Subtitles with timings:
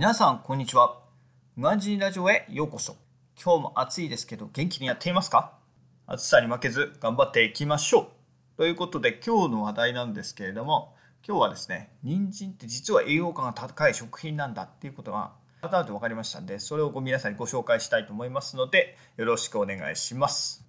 [0.00, 0.96] 皆さんこんにちは。
[1.58, 2.96] うがじラジオへようこそ。
[3.36, 5.52] 今日も暑いですけど元気にやっていますか？
[6.06, 8.10] 暑さに負けず頑張っていきましょ
[8.54, 8.56] う。
[8.56, 10.94] ということで今日の話題なんですけれども
[11.28, 20.64] 今日はですね人参って実は栄養価が高い食品なんだっていうことが改めて分かりましたんでそれをご皆さんにご紹介したいと思いますのでよろしくお願いします、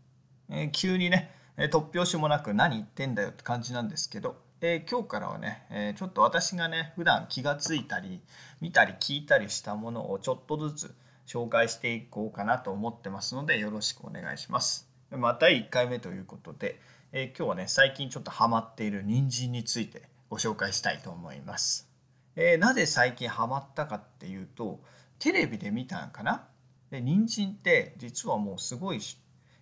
[0.50, 8.22] えー、急にね突拍子もなく何言ってんだよって感じなんですけどえー、今日からはね、えー、ちょっと私がね普段気がついたり
[8.62, 14.88] 見たり聞いたりしたものをちょっとずつ紹介していこうかなと思ってますのでよろしくお願いします。
[15.10, 16.80] また1回目ということで、
[17.12, 21.90] えー、今日はね最近ちょっとハマっている人参についてご紹介したいと思います。
[22.36, 24.80] え、なぜ最近ハマったかっていうと
[25.18, 26.48] テレビで見たんかな？
[26.92, 29.00] で人参って実はもうすごい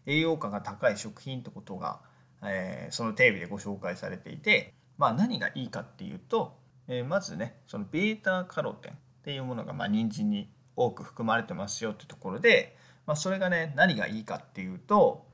[0.06, 2.02] 栄養価が高い食品ってことが、
[2.44, 12.76] え、そのテレビでご紹介されていてまあ、何がいいかっていうと、えー、まずねその β カロテンっていうものがまあ人参に多く含まれてますよってところで、
[13.08, 15.26] まあ、それがね何がいいかっていうと、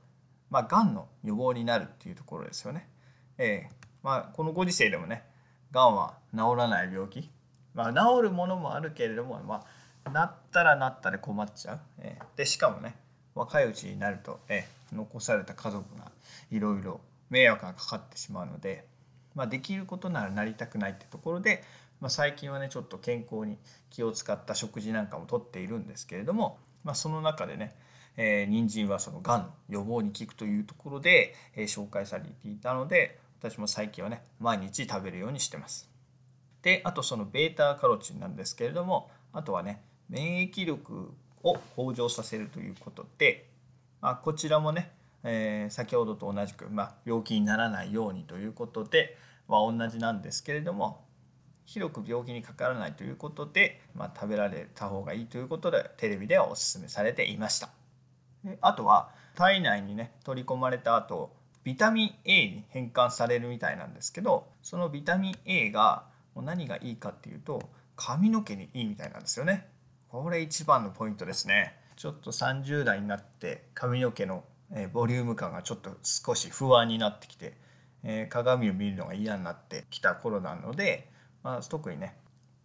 [0.52, 2.88] まあ、がんの予防になるっていうところですよね。
[3.38, 5.24] えーまあ、このご時世でもね
[5.72, 7.30] がんは治らない病気、
[7.74, 9.66] まあ、治るものもあるけれども、ま
[10.04, 11.80] あ、なったらなったで困っちゃう。
[12.00, 12.96] えー、でしかもね
[13.34, 16.12] 若いうちになると、えー、残された家族が
[16.52, 18.86] いろいろ迷惑がかかってしまうので
[19.36, 21.64] まあ、できることならなりたくないってところで、
[22.00, 23.58] まあ、最近はねちょっと健康に
[23.90, 27.76] 気を使った食事なんかもとっているんですけれども、まあ、その中でね、
[28.18, 35.90] えー、人参はそのがん予防に効くというところで、えー、紹介されていたので私も最近はね毎日食べるようにしてます。
[36.62, 41.12] であとその β カロチンなんですけれどもあとはね免疫力
[41.44, 43.48] を向上させるということで、
[44.02, 44.92] まあ、こちらもね
[45.28, 51.04] えー、先ほどと同じく、まあ、病気にならないようにということでは同じなんですけれども
[51.66, 57.70] 広く病気にかからないということで、まあ、食べられた方がいいということでテレビではお勧めされていました。
[58.44, 66.04] であとは体内にね取り込まれた後ビタミン A に変換されるみたいなんですけどそのビタミン A が
[66.36, 67.64] 何がいいかっていうと
[67.96, 69.68] 髪の毛にいいみたいなんですよね。
[70.10, 71.76] これ一番のポイントですね。
[71.96, 77.58] ちょっと30代になって髪の毛のえボリューム感がちょっと少し不安になってきて、
[78.04, 81.10] え鏡を見るのが嫌になってきた頃なので、
[81.44, 82.16] まあ、特にね、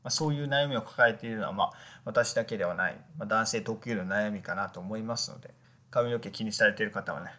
[0.03, 1.72] ま、そういう悩みを抱えているのは、まあ、
[2.05, 5.50] 私だけではない、ま、男性特有の悩みかなと思いますので
[5.91, 7.31] 髪の毛気にされている方はね、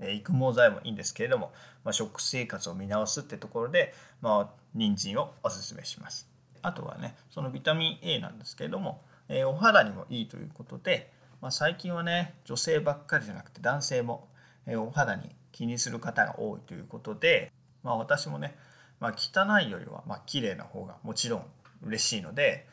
[0.00, 1.52] え育毛剤もいいんですけれども、
[1.84, 6.28] まあ、食生活を見直すってところで、まあ、人参をおすすめします。
[6.62, 14.28] あとはねそのビタミン A なんですけれども、えー、お肌にもいいということで、まあ、最近はね女性ばっかりじゃなくて男性も、
[14.64, 18.56] えお肌に気にする方が多いということで、まあ、私もね、
[19.00, 21.46] まあ、汚いよりはまあ綺麗な方がもちろん
[21.82, 22.68] 嬉しいので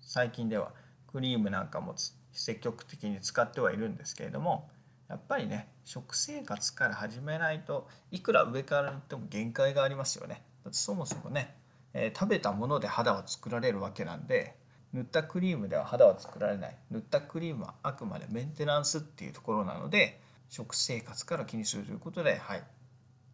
[0.00, 0.70] 最近では
[1.12, 1.96] クリームなんかも
[2.32, 4.70] 積極的に使ってはいるんですけれども
[5.08, 10.44] やっぱりね食生活から始めないといくら上から言っても限界がありますよね。
[10.64, 11.56] だってそもそもね、
[11.94, 14.54] えー、食べたもので肌は作られるわけなんで
[14.92, 16.76] 塗ったクリームでは肌は作られない。
[16.90, 22.62] 塗ったクリームはあくまでメンテナンスっていうところなので食生活から気にするということで、はい、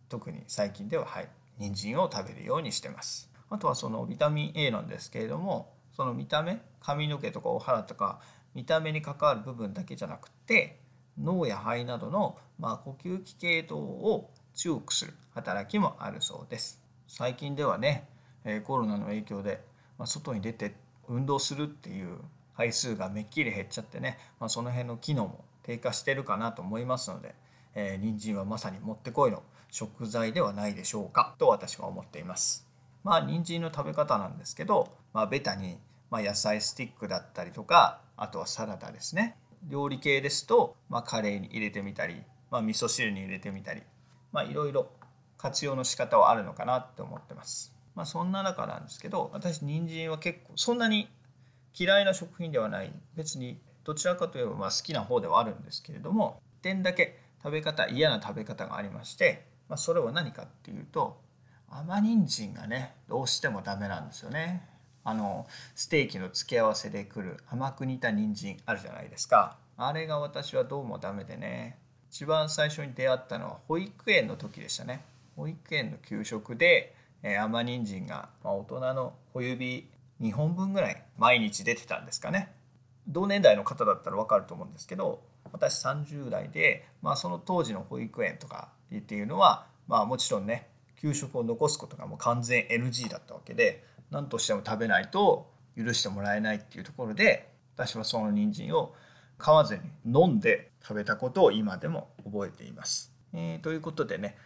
[0.09, 1.29] 特に最近では、はい、
[1.59, 3.31] 人参を食べるようにしてます。
[3.51, 8.21] あとはそのビタミン A なんですけれどもその見た目髪の毛とかお肌とか
[8.55, 10.81] 見た目に関わる部分だけじゃなくて
[11.21, 16.83] 脳や肺などの、まあ、呼吸器系統を強くする働きもあるそうです。
[17.07, 18.09] 最近ではね
[18.65, 19.63] コロナの影響で
[19.99, 20.75] ま外に出て
[21.09, 22.19] 運動するっていう
[22.57, 27.35] 回数がめっきり減っちゃってね、まあ、その辺の機能も低下してるかなと思いますので、
[27.75, 32.69] えー、人参はまさにもってこいの食材ではないでしょうかと私は思っています。
[33.03, 35.79] まあ人参の食べ方なんですけど、まあ、ベタに、
[36.11, 39.37] まあ、野菜スティックだったりとかあとはサラダですね
[39.69, 43.83] 料理系ですと、まあ、カレーに入れてみたり、まあ、味噌汁に入れてみたり、
[44.33, 44.89] ま、いろいろ
[45.37, 47.74] 活用の仕方はあるのかなって思ってます。
[47.95, 51.09] まあ、そんな中なんですけど私人参は結構そんなに
[51.79, 52.93] 嫌いな食品ではない。
[53.17, 61.21] 別にどちらかといえばまあ好きな方ではあるんですけれども点だけ食べ方嫌な食べ方がありまして、まあ、それは何かっていうと
[61.71, 64.67] 甘人参がねどうしてもダメなんですよね。
[65.07, 69.59] あのステーキの付け合わせでくる甘く煮た人参あるじゃないですか。
[69.77, 71.79] あれが私はどうもダメでね。
[72.11, 75.05] 一番最初に出会ったのは保育園の時でしたね。
[75.37, 76.95] 保育園の給食で
[77.25, 79.91] えー、甘人参が、まあ、大人の小指
[80.21, 82.53] 2本分ぐらい毎日出てたんですかね
[83.09, 85.23] 同年代の方だったら分かると思うんですけど
[85.53, 90.69] 私30代で、まあ、その当時の保育園とかっていうのは、まあ、もちろんね
[91.01, 98.95] 給食を残すことがもう完全 NG だったわけで何としても食べないと許してもらえないっていうところで私はその人参を
[99.39, 103.13] 買わずに飲んで食べたことを今でも覚えています。
[103.33, 104.37] えー、ということでね、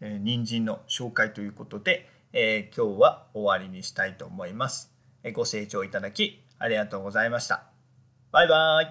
[0.00, 4.92] えー、人参の紹介ということで、え、今日は終わりにしたいと思います。
[5.32, 7.64] ご清聴いただきありがとうございました。
[8.30, 8.90] バイバイ。